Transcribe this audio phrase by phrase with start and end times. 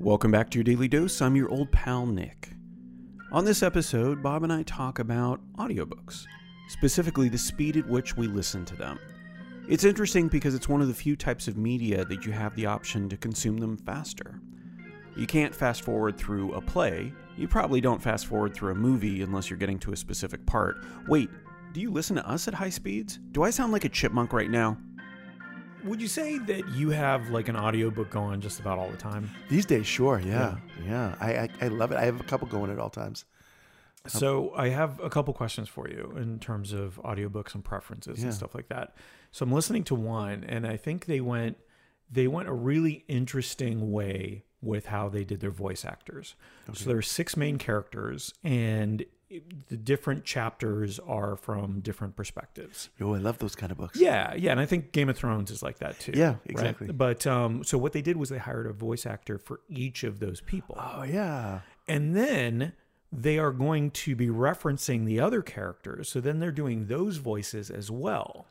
[0.00, 1.22] Welcome back to your Daily Dose.
[1.22, 2.50] I'm your old pal, Nick.
[3.32, 6.26] On this episode, Bob and I talk about audiobooks,
[6.68, 8.98] specifically the speed at which we listen to them.
[9.66, 12.66] It's interesting because it's one of the few types of media that you have the
[12.66, 14.40] option to consume them faster.
[15.16, 17.12] You can't fast forward through a play.
[17.38, 20.84] You probably don't fast forward through a movie unless you're getting to a specific part.
[21.08, 21.30] Wait,
[21.72, 23.20] do you listen to us at high speeds?
[23.32, 24.76] Do I sound like a chipmunk right now?
[25.84, 29.30] Would you say that you have like an audiobook going just about all the time?
[29.50, 30.56] These days, sure, yeah,
[30.86, 31.14] yeah.
[31.20, 31.96] I, I I love it.
[31.96, 33.24] I have a couple going at all times.
[34.06, 38.26] So I have a couple questions for you in terms of audiobooks and preferences Yeah.
[38.26, 38.94] and stuff like that.
[39.30, 41.56] So I'm listening to one and I think they went
[42.10, 46.34] they went a really interesting way with how they did their voice actors.
[46.72, 49.04] So there are six main characters and
[49.68, 52.90] the different chapters are from different perspectives.
[53.00, 53.98] Oh, I love those kind of books.
[53.98, 56.12] Yeah, yeah, and I think Game of Thrones is like that too.
[56.14, 56.38] Yeah, right?
[56.46, 56.86] exactly.
[56.92, 60.20] But um, so what they did was they hired a voice actor for each of
[60.20, 61.60] those people, Oh yeah.
[61.88, 62.74] and then
[63.10, 66.08] they are going to be referencing the other characters.
[66.08, 68.46] So then they're doing those voices as well.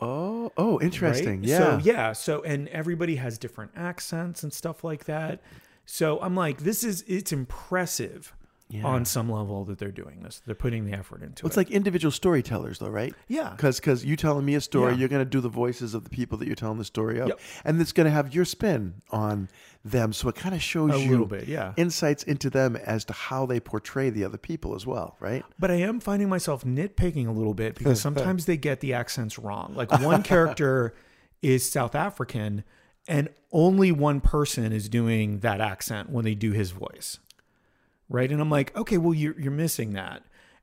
[0.00, 1.40] Oh oh, interesting.
[1.40, 1.48] right?
[1.48, 1.58] Yeah.
[1.58, 2.12] So yeah.
[2.12, 5.40] So and everybody has different accents and stuff like that.
[5.86, 8.34] So I'm like, this is it's impressive
[8.70, 8.84] Yeah.
[8.86, 10.40] on some level that they're doing this.
[10.46, 11.60] They're putting the effort into Well, it's it.
[11.60, 13.14] like individual storytellers, though, right?
[13.28, 13.50] Yeah.
[13.50, 14.98] Because you telling me a story, Yeah.
[15.00, 17.28] you're going to do the voices of the people that you're telling the story of,
[17.28, 17.40] Yep.
[17.64, 19.48] and it's going to have your spin on
[19.84, 20.12] them.
[20.14, 21.74] So it kind of shows a you little bit, yeah.
[21.76, 25.44] insights into them as to how they portray the other people as well, right?
[25.58, 29.38] But I am finding myself nitpicking a little bit because sometimes they get the accents
[29.38, 29.74] wrong.
[29.76, 30.94] Like one character
[31.42, 32.64] is South African
[33.06, 37.18] and only one person is doing that accent when they do his voice.
[38.08, 38.30] Right?
[38.30, 40.22] And I'm like, okay, well you're you're missing that.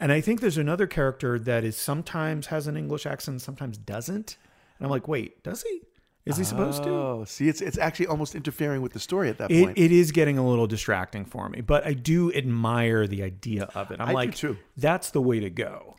[0.00, 4.36] And I think there's another character that is sometimes has an English accent, sometimes doesn't.
[4.78, 5.82] And I'm like, wait, does he?
[6.24, 6.88] Is he supposed to?
[6.90, 9.78] Oh, see, it's it's actually almost interfering with the story at that It, point.
[9.78, 13.90] it is getting a little distracting for me, but I do admire the idea of
[13.90, 14.00] it.
[14.00, 14.56] I'm I do like, too.
[14.76, 15.96] that's the way to go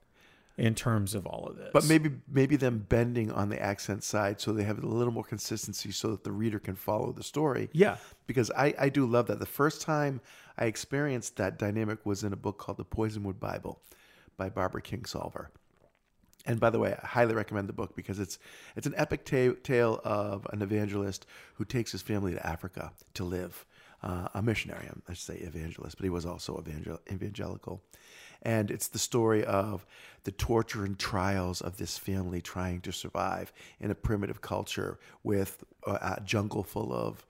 [0.58, 1.70] in terms of all of this.
[1.74, 5.24] but maybe maybe them bending on the accent side so they have a little more
[5.24, 7.70] consistency so that the reader can follow the story.
[7.74, 7.98] yeah,
[8.28, 9.40] because I, I do love that.
[9.40, 10.22] The first time
[10.58, 13.82] I experienced that dynamic was in a book called The Poisonwood Bible
[14.38, 15.48] by Barbara Kingsolver.
[16.46, 18.38] And by the way, I highly recommend the book because it's
[18.76, 21.26] it's an epic ta- tale of an evangelist
[21.56, 23.66] who takes his family to Africa to live.
[24.04, 27.82] Uh, a missionary, I should say evangelist, but he was also evangel- evangelical.
[28.44, 29.86] And it's the story of
[30.26, 35.64] the torture and trials of this family trying to survive in a primitive culture with
[35.86, 37.26] a, jungle full of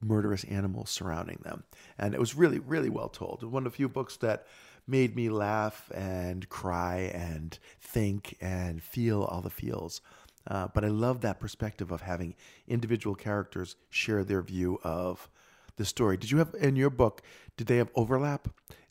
[0.00, 1.64] murderous animals surrounding them.
[1.98, 3.42] And it was really, really well told.
[3.42, 4.46] One of the few books that
[4.86, 10.00] made me laugh and cry and think and feel all the feels.
[10.46, 12.34] Uh, but I love that perspective of having
[12.66, 15.28] individual characters share their view of
[15.76, 16.16] the story.
[16.16, 17.22] Did you have in your book?
[17.56, 18.48] Did they have overlap?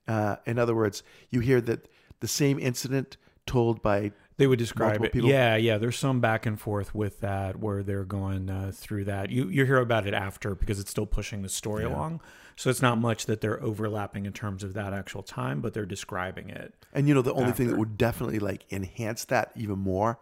[0.07, 1.87] Uh, in other words, you hear that
[2.19, 5.11] the same incident told by they would describe it.
[5.11, 5.29] people?
[5.29, 5.77] Yeah, yeah.
[5.79, 9.31] There's some back and forth with that where they're going uh, through that.
[9.31, 12.21] You you hear about it after because it's still pushing the story along.
[12.55, 15.85] So it's not much that they're overlapping in terms of that actual time, but they're
[15.85, 16.73] describing it.
[16.93, 20.19] and you know the only thing that would definitely like enhance that even more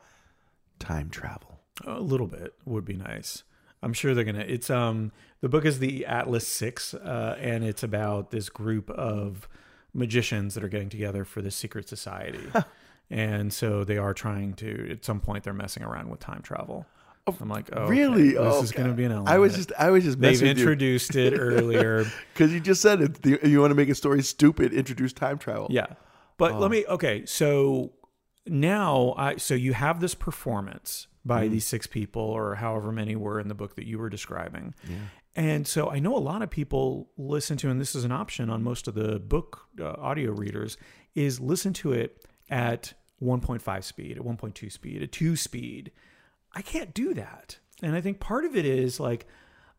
[0.79, 1.59] time travel.
[1.85, 3.43] A little bit would be nice.
[3.83, 4.45] I'm sure they're gonna.
[4.47, 9.47] It's um the book is the Atlas Six, uh, and it's about this group of
[9.95, 12.39] magicians that are getting together for this secret society,
[13.09, 14.91] and so they are trying to.
[14.91, 16.85] At some point, they're messing around with time travel.
[17.27, 18.33] Oh, I'm like, oh, really?
[18.33, 19.29] this Oh, is going to be an element.
[19.29, 22.05] I was just I was just They've introduced it earlier.
[22.33, 23.43] Because you just said it.
[23.43, 25.67] You want to make a story stupid, introduce time travel.
[25.71, 25.87] Yeah.
[26.37, 26.59] But Oh.
[26.59, 27.91] let me okay, so
[28.47, 31.27] now I so you have this performance Mm.
[31.27, 34.75] by these six people or however many were in the book that you were describing.
[35.35, 38.49] And so I know a lot of people listen to and this is an option
[38.51, 40.77] on most of the book uh, audio readers
[41.15, 45.91] is listen to it at 1.5 speed, at 1.2 speed, at 2 speed.
[46.53, 47.57] I can't do that.
[47.81, 49.25] And I think part of it is like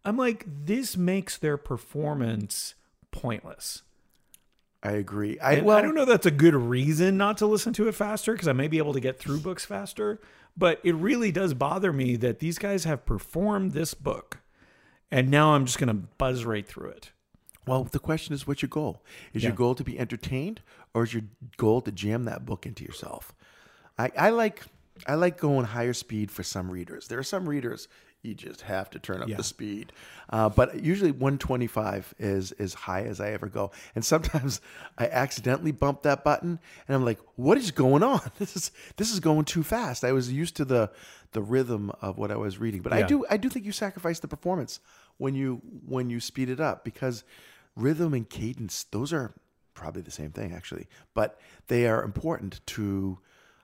[0.05, 2.75] I'm like this makes their performance
[3.13, 3.83] pointless.
[4.87, 5.39] I agree.
[5.41, 8.33] I, well, I don't know that's a good reason not to listen to it faster
[8.33, 10.21] because I may be able to get through books faster,
[10.57, 14.41] but it really does bother me that these guys have performed this book
[15.11, 17.11] and now I'm just going to buzz right through it.
[17.67, 19.03] Well, the question is, what's your goal?
[19.33, 20.61] Is your goal to be entertained,
[20.95, 21.25] or is your
[21.57, 23.35] goal to jam that book into yourself?
[23.99, 24.63] I, I like
[25.07, 27.09] I like going higher speed for some readers.
[27.09, 27.89] There are some readers
[28.27, 29.37] you just have to turn up Yeah.
[29.37, 29.93] the speed,
[30.31, 33.71] uh, but usually 125 is as high as I ever go.
[33.95, 34.61] And sometimes
[34.99, 38.21] I accidentally bump that button, and I'm like, "What is going on?
[38.39, 40.91] This is this is going too fast." I was used to the
[41.33, 44.21] the rhythm of what I was reading, but I do I do think you sacrifice
[44.21, 44.81] the performance
[45.19, 47.25] when you when you speed it up because
[47.75, 49.35] rhythm and cadence those are
[49.75, 51.39] probably the same thing actually, but
[51.69, 53.19] they are important to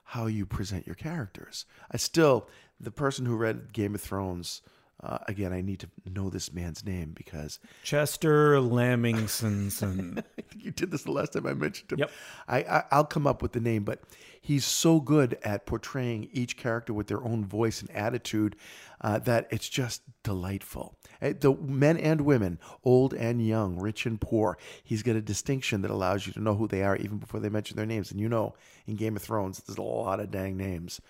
[0.07, 1.65] how you present your characters.
[1.89, 2.47] I still,
[2.79, 4.61] the person who read Game of Thrones,
[5.01, 10.19] uh, again, I need to know this man's name because Chester Lamingson.
[10.37, 11.99] I think you did this the last time I mentioned him.
[11.99, 12.11] Yep.
[12.47, 14.01] I, I I'll come up with the name, but
[14.39, 18.55] he's so good at portraying each character with their own voice and attitude
[19.01, 20.95] uh, that it's just delightful.
[21.21, 25.81] Eh, The men and women, old and young, rich and poor, he's got a distinction
[25.81, 28.11] that allows you to know who they are even before they mention their names.
[28.11, 28.53] And you know,
[28.85, 31.01] in Game of Thrones, there's a lot of dang names,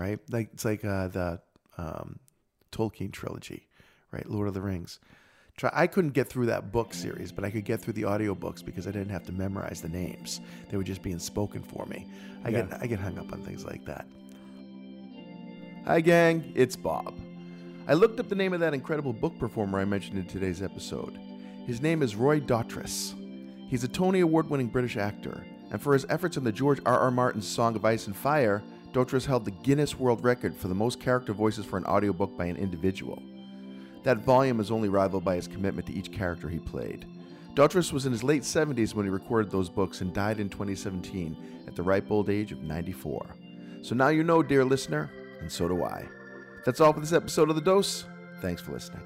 [0.00, 0.18] right?
[0.30, 1.40] Like it's like uh, the
[1.76, 2.18] um,
[2.72, 3.68] Tolkien trilogy,
[4.12, 4.28] right?
[4.28, 4.98] Lord of the Rings.
[5.56, 8.64] Try, I couldn't get through that book series, but I could get through the audiobooks
[8.64, 10.40] because I didn't have to memorize the names.
[10.70, 12.08] They were just being spoken for me.
[12.44, 12.62] I Yeah.
[12.62, 14.06] get I get hung up on things like that.
[15.86, 17.14] Hi gang, it's Bob.
[17.88, 21.18] I looked up the name of that incredible book performer I mentioned in today's episode.
[21.66, 23.14] His name is Roy Dotrice.
[23.68, 26.98] He's a Tony Award-winning British actor, and for his efforts in the George R.
[26.98, 27.10] R.
[27.10, 31.00] Martin Song of Ice and Fire, Dotrice held the Guinness World Record for the most
[31.00, 33.22] character voices for an audiobook by an individual.
[34.02, 37.06] That volume is only rivaled by his commitment to each character he played.
[37.54, 41.64] Dotrice was in his late 70s when he recorded those books and died in 2017
[41.66, 43.26] at the ripe old age of 94.
[43.82, 45.10] So now you know, dear listener,
[45.40, 46.06] and so do I.
[46.64, 48.04] That's all for this episode of The Dose.
[48.40, 49.02] Thanks for listening.